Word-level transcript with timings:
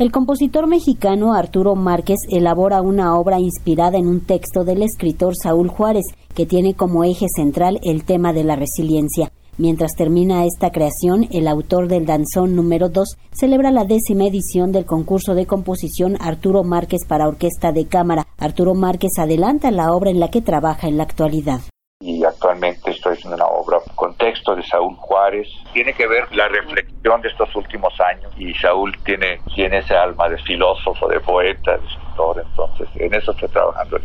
El 0.00 0.12
compositor 0.12 0.66
mexicano 0.66 1.34
Arturo 1.34 1.74
Márquez 1.74 2.20
elabora 2.30 2.80
una 2.80 3.18
obra 3.18 3.38
inspirada 3.38 3.98
en 3.98 4.06
un 4.06 4.24
texto 4.24 4.64
del 4.64 4.82
escritor 4.82 5.34
Saúl 5.36 5.68
Juárez, 5.68 6.06
que 6.34 6.46
tiene 6.46 6.72
como 6.72 7.04
eje 7.04 7.26
central 7.28 7.78
el 7.82 8.06
tema 8.06 8.32
de 8.32 8.42
la 8.42 8.56
resiliencia. 8.56 9.30
Mientras 9.58 9.92
termina 9.94 10.46
esta 10.46 10.70
creación, 10.70 11.28
el 11.32 11.46
autor 11.46 11.86
del 11.86 12.06
danzón 12.06 12.56
número 12.56 12.88
2 12.88 13.18
celebra 13.32 13.70
la 13.72 13.84
décima 13.84 14.24
edición 14.24 14.72
del 14.72 14.86
concurso 14.86 15.34
de 15.34 15.44
composición 15.44 16.16
Arturo 16.18 16.64
Márquez 16.64 17.04
para 17.06 17.28
orquesta 17.28 17.70
de 17.70 17.86
cámara. 17.86 18.26
Arturo 18.38 18.74
Márquez 18.74 19.18
adelanta 19.18 19.70
la 19.70 19.92
obra 19.92 20.08
en 20.08 20.18
la 20.18 20.28
que 20.28 20.40
trabaja 20.40 20.88
en 20.88 20.96
la 20.96 21.02
actualidad 21.02 21.60
y 22.02 22.24
actualmente 22.24 22.90
estoy 22.90 23.12
haciendo 23.12 23.36
una 23.36 23.46
obra 23.46 23.78
con 23.94 24.16
texto 24.16 24.56
de 24.56 24.62
Saúl 24.62 24.96
Juárez. 24.96 25.46
Tiene 25.74 25.92
que 25.92 26.06
ver 26.06 26.34
la 26.34 26.48
reflexión 26.48 26.89
de 27.02 27.28
estos 27.28 27.54
últimos 27.56 27.92
años 28.00 28.32
y 28.38 28.52
Saúl 28.54 28.94
tiene, 29.04 29.40
tiene 29.54 29.78
ese 29.78 29.96
alma 29.96 30.28
de 30.28 30.36
filósofo, 30.38 31.08
de 31.08 31.18
poeta, 31.20 31.78
de 31.78 31.86
escritor, 31.86 32.44
entonces 32.46 32.88
en 32.96 33.14
eso 33.14 33.32
estoy 33.32 33.48
trabajando 33.48 33.98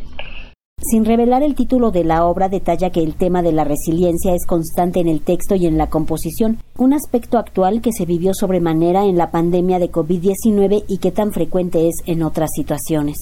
sin 0.77 1.05
revelar 1.05 1.41
el 1.41 1.55
título 1.55 1.89
de 1.89 2.03
la 2.03 2.25
obra, 2.25 2.47
detalla 2.47 2.91
que 2.91 2.99
el 2.99 3.15
tema 3.15 3.41
de 3.41 3.51
la 3.51 3.63
resiliencia 3.63 4.35
es 4.35 4.45
constante 4.45 4.99
en 4.99 5.07
el 5.07 5.21
texto 5.21 5.55
y 5.55 5.65
en 5.65 5.77
la 5.77 5.87
composición, 5.87 6.59
un 6.77 6.93
aspecto 6.93 7.39
actual 7.39 7.81
que 7.81 7.91
se 7.91 8.05
vivió 8.05 8.33
sobremanera 8.33 9.05
en 9.05 9.17
la 9.17 9.31
pandemia 9.31 9.79
de 9.79 9.89
COVID-19 9.89 10.83
y 10.87 10.99
que 10.99 11.11
tan 11.11 11.31
frecuente 11.31 11.87
es 11.87 11.95
en 12.05 12.21
otras 12.21 12.51
situaciones 12.53 13.17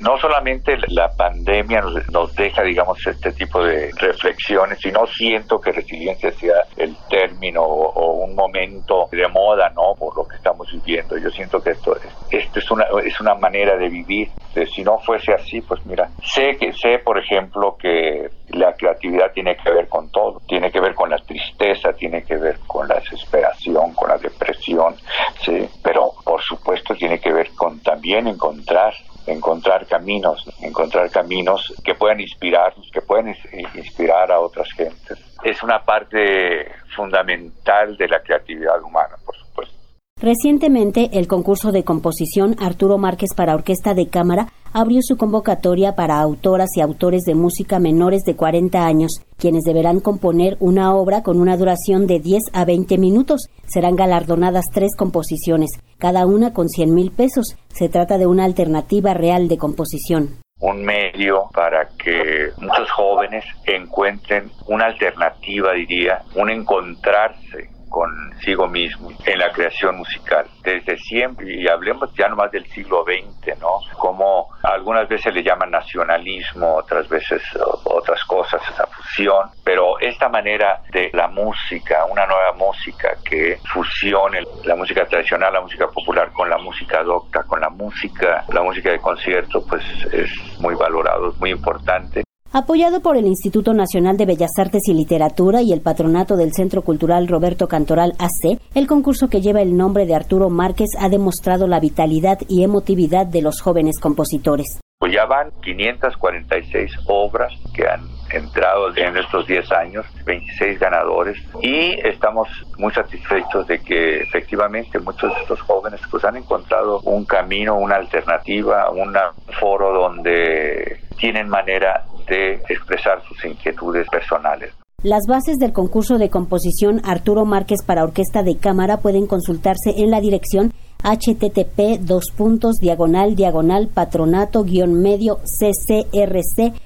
no 0.00 0.18
solamente 0.18 0.76
la 0.88 1.08
pandemia 1.14 1.82
nos, 2.10 2.34
deja, 2.34 2.62
digamos, 2.62 2.98
este 3.06 3.32
tipo 3.32 3.62
de 3.62 3.90
reflexiones, 3.96 4.78
sino 4.80 5.06
siento 5.06 5.60
que 5.60 5.72
resiliencia 5.72 6.32
sea 6.32 6.62
el 6.76 6.96
término 7.08 7.62
o, 7.62 8.24
un 8.24 8.34
momento 8.34 9.08
de 9.10 9.26
moda, 9.28 9.70
¿no? 9.70 9.94
Por 9.98 10.16
lo 10.16 10.26
que 10.26 10.36
estamos 10.36 10.70
viviendo. 10.72 11.16
Yo 11.18 11.30
siento 11.30 11.62
que 11.62 11.70
esto, 11.70 11.96
esto 12.30 12.58
es 12.58 12.70
una, 12.70 12.84
es 13.04 13.20
una 13.20 13.34
manera 13.34 13.76
de 13.76 13.88
vivir. 13.88 14.28
Si 14.74 14.82
no 14.82 14.98
fuese 14.98 15.32
así, 15.32 15.60
pues 15.60 15.84
mira, 15.86 16.08
sé 16.22 16.56
que, 16.58 16.72
sé, 16.72 16.98
por 17.04 17.18
ejemplo, 17.18 17.76
que 17.78 18.28
la 18.48 18.72
creatividad 18.74 19.32
tiene 19.32 19.56
que 19.56 19.70
ver 19.70 19.88
con 19.88 20.10
todo, 20.10 20.40
tiene 20.48 20.70
que 20.70 20.80
ver 20.80 20.94
con 20.94 21.10
la 21.10 21.18
tristeza, 21.18 21.92
tiene 21.92 22.22
que 22.22 22.36
ver 22.36 22.58
con 22.66 22.88
la 22.88 22.96
desesperación, 22.96 23.94
con 23.94 24.08
la 24.08 24.18
depresión, 24.18 24.96
sí, 25.44 25.68
pero 25.82 26.12
por 26.24 26.42
supuesto 26.42 26.94
tiene 26.94 27.20
que 27.20 27.32
ver 27.32 27.50
con 27.56 27.80
también 27.80 28.26
encontrar 28.26 28.92
encontrar 29.32 29.86
caminos, 29.86 30.44
encontrar 30.62 31.10
caminos 31.10 31.72
que 31.84 31.94
puedan 31.94 32.20
inspirarnos, 32.20 32.88
que 32.92 33.00
puedan 33.00 33.34
inspirar 33.74 34.30
a 34.30 34.40
otras 34.40 34.68
gentes. 34.72 35.18
Es 35.42 35.62
una 35.62 35.80
parte 35.84 36.66
fundamental 36.94 37.96
de 37.96 38.08
la 38.08 38.20
creatividad 38.20 38.82
humana, 38.82 39.16
por 39.24 39.36
supuesto. 39.36 39.74
Recientemente, 40.20 41.10
el 41.14 41.26
concurso 41.26 41.72
de 41.72 41.82
composición 41.82 42.56
Arturo 42.60 42.98
Márquez 42.98 43.30
para 43.34 43.54
Orquesta 43.54 43.94
de 43.94 44.08
Cámara 44.08 44.48
abrió 44.72 45.00
su 45.02 45.16
convocatoria 45.16 45.94
para 45.94 46.20
autoras 46.20 46.70
y 46.76 46.80
autores 46.80 47.22
de 47.22 47.34
música 47.34 47.78
menores 47.78 48.22
de 48.22 48.36
40 48.36 48.84
años, 48.84 49.22
quienes 49.38 49.64
deberán 49.64 50.00
componer 50.00 50.56
una 50.60 50.94
obra 50.94 51.22
con 51.22 51.40
una 51.40 51.56
duración 51.56 52.06
de 52.06 52.20
10 52.20 52.42
a 52.52 52.64
20 52.64 52.98
minutos. 52.98 53.48
Serán 53.66 53.96
galardonadas 53.96 54.64
tres 54.72 54.96
composiciones, 54.96 55.70
cada 55.98 56.26
una 56.26 56.52
con 56.52 56.68
100 56.68 56.94
mil 56.94 57.10
pesos. 57.10 57.56
Se 57.68 57.88
trata 57.88 58.18
de 58.18 58.26
una 58.26 58.44
alternativa 58.44 59.14
real 59.14 59.48
de 59.48 59.58
composición 59.58 60.40
un 60.60 60.84
medio 60.84 61.48
para 61.54 61.88
que 61.98 62.50
muchos 62.58 62.90
jóvenes 62.90 63.44
encuentren 63.64 64.50
una 64.66 64.86
alternativa, 64.86 65.72
diría, 65.72 66.22
un 66.34 66.50
encontrarse 66.50 67.70
consigo 67.90 68.68
mismo 68.68 69.10
en 69.26 69.38
la 69.38 69.50
creación 69.52 69.98
musical. 69.98 70.46
Desde 70.62 70.96
siempre, 70.96 71.60
y 71.60 71.68
hablemos 71.68 72.10
ya 72.16 72.28
nomás 72.28 72.50
del 72.52 72.64
siglo 72.68 73.04
XX, 73.04 73.58
¿no? 73.58 73.80
Como 73.98 74.48
algunas 74.80 75.08
veces 75.08 75.34
le 75.34 75.42
llaman 75.42 75.70
nacionalismo, 75.70 76.76
otras 76.76 77.08
veces 77.08 77.42
otras 77.84 78.24
cosas, 78.24 78.62
esa 78.68 78.86
fusión, 78.86 79.50
pero 79.62 79.98
esta 80.00 80.28
manera 80.28 80.80
de 80.90 81.10
la 81.12 81.28
música, 81.28 82.06
una 82.06 82.26
nueva 82.26 82.52
música 82.54 83.16
que 83.22 83.58
fusione 83.72 84.40
la 84.64 84.74
música 84.74 85.04
tradicional, 85.04 85.52
la 85.52 85.60
música 85.60 85.86
popular 85.88 86.32
con 86.32 86.48
la 86.48 86.58
música 86.58 87.02
docta, 87.02 87.42
con 87.44 87.60
la 87.60 87.68
música, 87.68 88.44
la 88.48 88.62
música 88.62 88.90
de 88.90 88.98
concierto, 88.98 89.62
pues 89.68 89.84
es 90.12 90.30
muy 90.60 90.74
valorado, 90.74 91.30
es 91.30 91.38
muy 91.38 91.50
importante. 91.50 92.22
Apoyado 92.52 93.00
por 93.00 93.16
el 93.16 93.28
Instituto 93.28 93.74
Nacional 93.74 94.16
de 94.16 94.26
Bellas 94.26 94.50
Artes 94.58 94.88
y 94.88 94.92
Literatura 94.92 95.62
y 95.62 95.72
el 95.72 95.82
patronato 95.82 96.36
del 96.36 96.52
Centro 96.52 96.82
Cultural 96.82 97.28
Roberto 97.28 97.68
Cantoral 97.68 98.14
AC, 98.18 98.58
el 98.74 98.88
concurso 98.88 99.28
que 99.28 99.40
lleva 99.40 99.62
el 99.62 99.76
nombre 99.76 100.04
de 100.04 100.16
Arturo 100.16 100.50
Márquez 100.50 100.88
ha 100.98 101.08
demostrado 101.08 101.68
la 101.68 101.78
vitalidad 101.78 102.38
y 102.48 102.64
emotividad 102.64 103.24
de 103.26 103.42
los 103.42 103.60
jóvenes 103.60 104.00
compositores. 104.00 104.80
Pues 104.98 105.12
ya 105.12 105.26
van 105.26 105.52
546 105.62 106.90
obras 107.06 107.52
que 107.72 107.86
han 107.86 108.00
entrado 108.32 108.96
en 108.96 109.16
estos 109.16 109.46
10 109.46 109.70
años, 109.70 110.04
26 110.26 110.78
ganadores 110.80 111.38
y 111.62 111.92
estamos 112.04 112.48
muy 112.78 112.92
satisfechos 112.92 113.64
de 113.68 113.78
que 113.78 114.22
efectivamente 114.22 114.98
muchos 114.98 115.32
de 115.34 115.40
estos 115.42 115.60
jóvenes 115.62 116.00
pues 116.10 116.24
han 116.24 116.36
encontrado 116.36 116.98
un 117.04 117.24
camino, 117.24 117.76
una 117.76 117.94
alternativa, 117.94 118.90
un 118.90 119.16
foro 119.60 119.92
donde 119.92 121.00
tienen 121.16 121.48
manera 121.48 122.04
de 122.30 122.54
expresar 122.68 123.22
sus 123.28 123.44
inquietudes 123.44 124.06
personales. 124.08 124.72
Las 125.02 125.26
bases 125.26 125.58
del 125.58 125.72
concurso 125.72 126.18
de 126.18 126.30
composición 126.30 127.00
Arturo 127.04 127.44
Márquez 127.44 127.82
para 127.84 128.04
Orquesta 128.04 128.42
de 128.42 128.56
Cámara 128.56 128.98
pueden 128.98 129.26
consultarse 129.26 129.94
en 129.96 130.10
la 130.10 130.20
dirección 130.20 130.72
http 131.02 131.98
dos 132.00 132.30
puntos 132.36 132.76
diagonal 132.76 133.34
diagonal 133.34 133.88
patronato 133.88 134.64
guion 134.64 135.00
medio 135.00 135.38
ccrc.org 135.44 136.84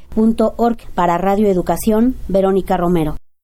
para 0.94 1.18
Radio 1.18 1.48
Educación 1.48 2.14
Verónica 2.28 2.76
Romero. 2.76 3.16